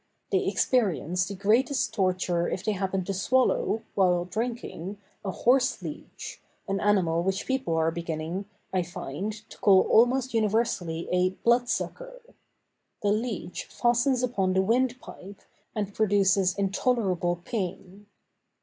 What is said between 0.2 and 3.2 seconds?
They experience the greatest torture if they happen to